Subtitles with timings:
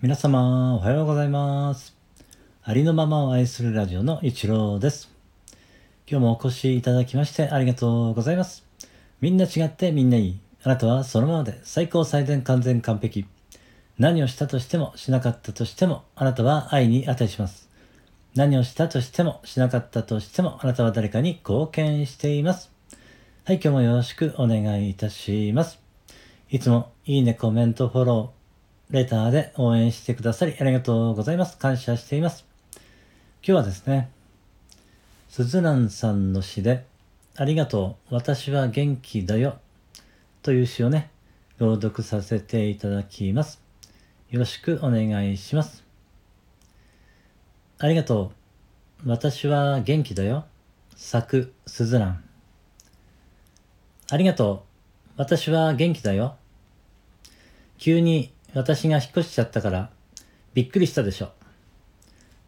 [0.00, 1.92] 皆様、おはようございます。
[2.62, 5.10] ありのままを愛するラジオの一郎です。
[6.08, 8.64] 今日もお越しいただきましてありがとうございます。
[9.20, 10.40] みんな違ってみんないい。
[10.62, 13.26] あなたはそのままで最高最善完全完璧。
[13.98, 17.68] 何をしたとしてもしなかったとしてもあなたは愛に値します。
[18.36, 22.70] 何をしたとしてもしなかったとしてもあなたは誰かに貢献しています。
[23.44, 25.80] はい、今日もよろしくお願いいたします。
[26.50, 28.37] いつもいいね、コメント、フォロー、
[28.90, 31.58] レターで応援してくださりありがとうございます。
[31.58, 32.46] 感謝しています。
[33.42, 34.08] 今日はですね、
[35.28, 36.86] すずらんさんの詩で、
[37.36, 39.58] ありがとう、私は元気だよ、
[40.40, 41.10] という詩をね、
[41.58, 43.60] 朗読させていただきます。
[44.30, 45.84] よろしくお願いします。
[47.78, 48.32] ありがと
[49.04, 50.46] う、私は元気だよ、
[50.96, 52.24] 作すずらん。
[54.10, 54.64] ありがと
[55.08, 56.36] う、私は元気だよ。
[57.76, 59.90] 急に私が引っ越しちゃったから
[60.54, 61.32] びっくりしたでしょ。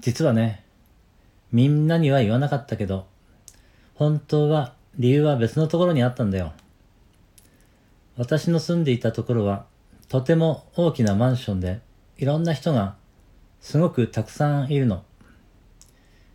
[0.00, 0.64] 実はね、
[1.52, 3.06] みんなには言わなかったけど、
[3.94, 6.52] 本当は理由は別のところにあったんだよ。
[8.16, 9.66] 私の住んでいたところは
[10.08, 11.80] とても大きなマンションで
[12.18, 12.96] いろんな人が
[13.60, 15.04] すごくたくさんいるの。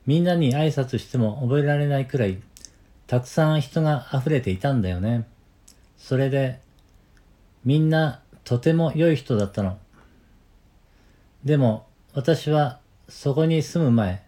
[0.05, 2.41] みんなに挨拶しても覚えられないくらい
[3.07, 5.27] たくさん人が溢れていたんだよね。
[5.97, 6.59] それで
[7.63, 9.77] みんなとても良い人だったの。
[11.45, 14.23] でも私はそこに住む前、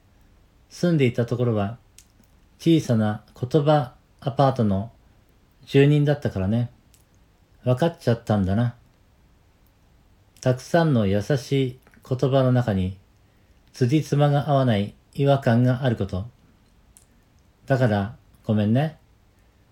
[0.70, 1.80] 住んでいたところは
[2.60, 4.92] 小さな言葉アパートの
[5.66, 6.70] 住人だったからね。
[7.64, 8.76] 分かっちゃったんだな。
[10.40, 13.00] たくさんの優しい言葉の中に、
[13.74, 16.28] 辻褄が合わない違和感があること。
[17.66, 19.00] だから、ごめんね。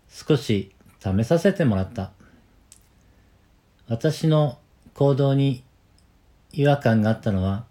[0.09, 2.14] 少し試させてもらった。
[3.90, 4.59] 私の
[4.94, 5.64] 行動に
[6.52, 7.66] 違和感があったのは、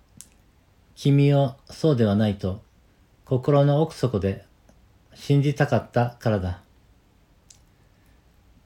[0.97, 2.61] 君をそうではないと
[3.25, 4.45] 心の奥底で
[5.15, 6.61] 信じたかったからだ。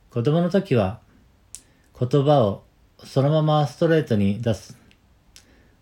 [0.09, 1.01] 子供の時は
[2.01, 2.62] 言葉を
[3.05, 4.79] そのままストレートに出す。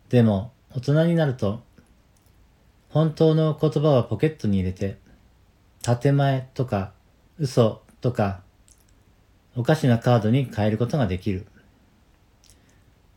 [0.09, 1.61] でも大人になると
[2.89, 4.99] 本当の言葉はポケットに入れて
[5.83, 6.91] 建前とか
[7.39, 8.41] 嘘とか
[9.55, 11.47] おかしなカードに変えることができる。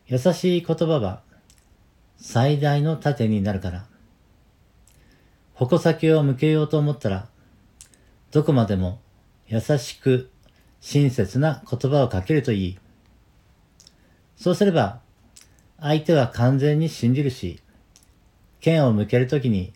[0.07, 1.21] 優しい言葉は
[2.17, 3.85] 最大の盾になるから。
[5.53, 7.27] 矛先を向けようと思ったら、
[8.31, 8.99] どこまでも
[9.47, 10.29] 優しく
[10.81, 12.79] 親切な言葉をかけるといい。
[14.35, 14.99] そうすれば、
[15.79, 17.61] 相手は完全に信じるし、
[18.59, 19.73] 剣を向けるときに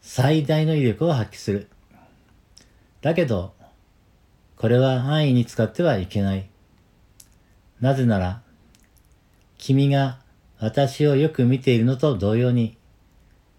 [0.00, 1.68] 最大の威力を発揮する。
[3.02, 3.54] だけど、
[4.56, 6.48] これは安易に使ってはいけない。
[7.80, 8.42] なぜなら、
[9.60, 10.18] 君が
[10.58, 12.78] 私をよく見ているのと同様に、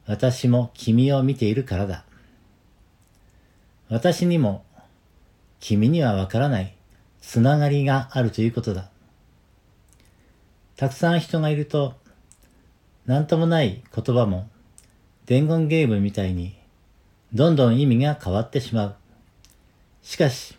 [0.08, 2.04] 私も君を見ているからだ。
[3.88, 4.66] 私にも、
[5.60, 6.76] 君にはわからない
[7.22, 8.90] つながりがあるということだ。
[10.76, 11.94] たくさん人がいると、
[13.06, 14.50] なんともない言葉も、
[15.28, 16.58] 伝言ゲームみたいに、
[17.32, 18.96] どんどん意味が変わってしまう。
[20.02, 20.58] しかし、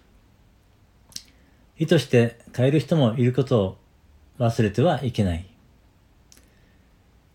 [1.79, 3.82] 意図して変える人もいることを
[4.43, 5.47] 忘れてはいけない。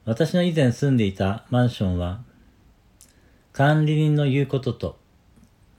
[0.03, 2.19] 私の以前住んでいたマンションは、
[3.53, 4.97] 管理人の言うことと、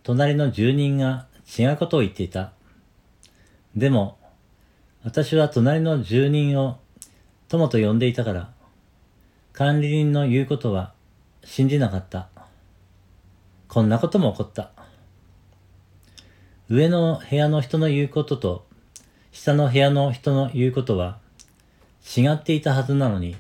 [0.05, 1.27] 隣の住人が
[1.59, 2.53] 違うことを言っていた。
[3.77, 4.17] でも、
[5.05, 6.79] 私は隣の住人を
[7.49, 8.51] 友と呼んでいたから、
[9.53, 10.95] 管理人の言うことは
[11.45, 12.31] 信じなかった。
[13.69, 14.71] こんなことも起こった。
[16.71, 18.68] 上の部屋の人の言うことと、
[19.33, 21.19] 下の部屋の人の言うことは
[22.17, 23.37] 違っていたはずなのに、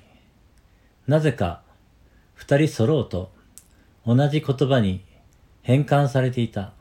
[1.06, 1.62] なぜか
[2.34, 3.32] 二人揃うと
[4.06, 5.04] 同じ言葉に
[5.62, 6.72] 変換されていた。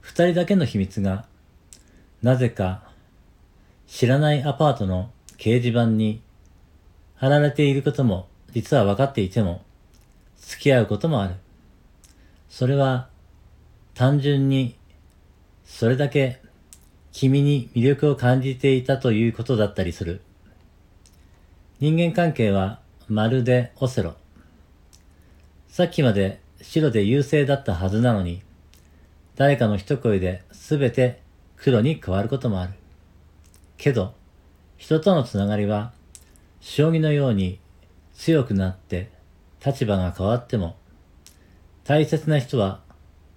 [0.00, 1.26] 二人だけの秘密が、
[2.22, 2.82] なぜか
[3.86, 6.20] 知らないアパートの掲示板に
[7.16, 9.62] 貼られていることも実は分かっていても
[10.38, 11.34] 付き合うこともある。
[12.48, 13.08] それは
[13.94, 14.76] 単純に
[15.64, 16.39] それだけ
[17.12, 20.20] 君に魅力を感じていたということだったりする。
[21.80, 24.14] 人間関係はまるでオセロ。
[25.68, 28.42] さっきまで白で優勢だったはずなのに、
[29.36, 31.20] 誰かの一声で全て
[31.56, 32.72] 黒に変わることもある。
[33.76, 34.14] けど、
[34.76, 35.92] 人とのつながりは、
[36.60, 37.58] 将棋のように
[38.14, 39.10] 強くなって
[39.64, 40.76] 立場が変わっても、
[41.84, 42.80] 大切な人は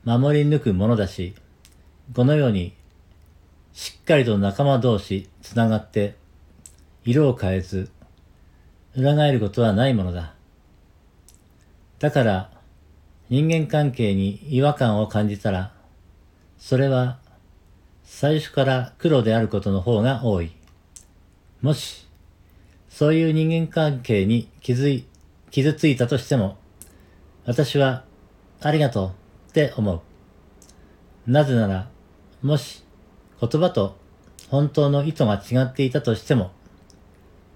[0.03, 1.33] 守り抜くものだし、
[2.13, 2.73] このように
[3.73, 6.15] しっかりと仲間同士つながって、
[7.03, 7.89] 色を変えず、
[8.95, 10.35] 裏返ることはないものだ。
[11.97, 12.49] だから、
[13.29, 15.73] 人間関係に違和感を感じたら、
[16.59, 17.17] それは
[18.03, 20.51] 最初から黒であることの方が多い。
[21.61, 22.07] もし、
[22.89, 25.07] そういう人間関係に気づい、
[25.49, 26.57] 傷ついたとしても、
[27.45, 28.03] 私は
[28.61, 29.05] ありがと
[29.47, 30.01] うって思う。
[31.25, 31.87] なぜなら、
[32.43, 32.83] もし
[33.45, 33.97] 言葉と
[34.49, 36.51] 本当の意図が違っていたとしても、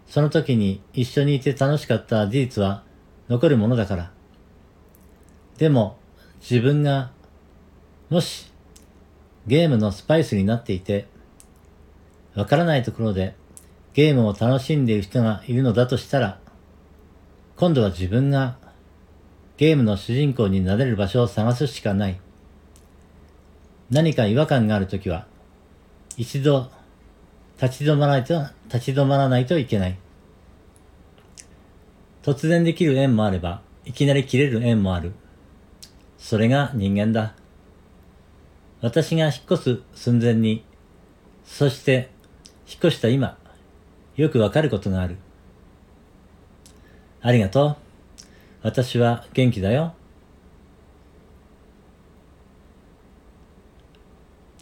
[0.08, 2.84] その時に一緒にいて楽しかった事実は
[3.30, 4.12] 残るものだから。
[5.58, 5.98] でも、
[6.42, 7.12] 自分が、
[8.10, 8.52] もし、
[9.48, 11.08] ゲームのスパイスになっていて、
[12.36, 13.36] わからないところで
[13.94, 16.40] ゲームを楽しんでいる人がいるのだとしたら、
[17.56, 18.58] 今度は自分が
[19.56, 22.20] ゲームの主人公になれる場所を探すしかない。
[23.90, 25.28] 何か違和感があるときは、
[26.18, 26.72] 一度
[27.62, 29.98] 立ち止まらないと、立ち止まらないといけない。
[32.24, 35.14] 突然できる縁もあれば、いきなり切れる縁もある。
[36.18, 37.36] それが人間だ。
[38.82, 40.66] 私が引っ越す寸前に、
[41.46, 42.10] そして
[42.68, 43.38] 引っ越した今、
[44.16, 45.18] よくわかることがある。
[47.22, 47.76] ありがとう。
[48.64, 49.94] 私は元気だよ。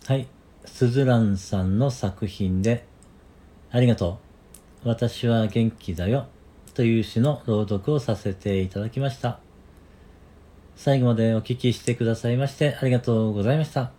[0.06, 0.35] はい。
[0.76, 2.86] すずらんさんの作品で、
[3.72, 4.20] ありがと
[4.84, 4.90] う。
[4.90, 6.28] 私は元気だよ。
[6.74, 9.40] という詩の朗読をさせていただきました。
[10.76, 13.94] 最後までお聞きしてくださいましてありがとうございました。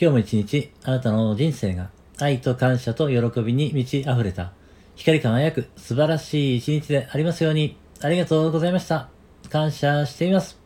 [0.00, 4.54] 今日も一日、あなたの人生が愛と感謝と喜びに満ち溢れた、
[4.96, 9.10] 光り輝く素晴らしい一日でありますように、ありがとうございました。
[9.50, 10.61] 感謝しています。